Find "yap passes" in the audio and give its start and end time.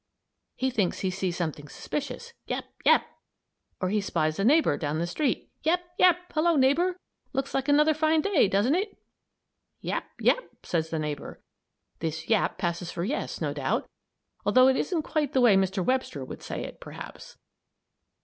12.29-12.89